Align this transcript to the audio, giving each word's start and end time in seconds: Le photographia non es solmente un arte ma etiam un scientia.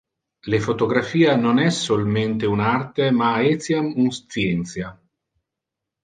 Le 0.51 0.59
photographia 0.67 1.33
non 1.41 1.59
es 1.65 1.75
solmente 1.89 2.47
un 2.53 2.61
arte 2.71 3.09
ma 3.17 3.29
etiam 3.53 3.91
un 4.05 4.09
scientia. 4.21 4.89